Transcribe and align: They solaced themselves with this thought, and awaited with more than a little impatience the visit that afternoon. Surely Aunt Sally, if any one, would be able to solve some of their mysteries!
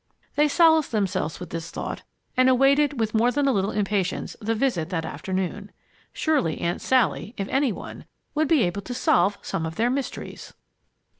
They 0.35 0.47
solaced 0.47 0.91
themselves 0.91 1.39
with 1.39 1.51
this 1.51 1.69
thought, 1.69 2.01
and 2.35 2.49
awaited 2.49 2.99
with 2.99 3.13
more 3.13 3.29
than 3.29 3.47
a 3.47 3.51
little 3.51 3.69
impatience 3.69 4.35
the 4.41 4.55
visit 4.55 4.89
that 4.89 5.05
afternoon. 5.05 5.71
Surely 6.11 6.59
Aunt 6.59 6.81
Sally, 6.81 7.35
if 7.37 7.47
any 7.49 7.71
one, 7.71 8.05
would 8.33 8.47
be 8.47 8.63
able 8.63 8.81
to 8.81 8.95
solve 8.95 9.37
some 9.43 9.63
of 9.63 9.75
their 9.75 9.91
mysteries! 9.91 10.53